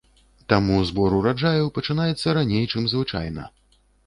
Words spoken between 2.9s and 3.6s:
звычайна.